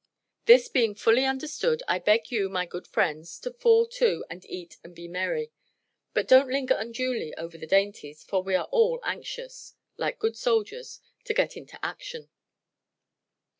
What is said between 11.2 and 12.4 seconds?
to get into action."